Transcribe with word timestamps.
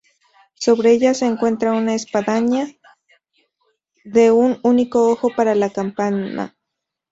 Sobre 0.55 0.93
ella 0.93 1.13
se 1.13 1.27
encuentra 1.27 1.73
una 1.73 1.93
espadaña 1.93 2.67
de 4.03 4.31
un 4.31 4.57
único 4.63 5.11
ojo 5.11 5.29
para 5.35 5.53
la 5.53 5.69
campana. 5.69 6.57